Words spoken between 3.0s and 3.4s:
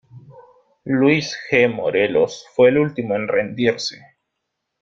en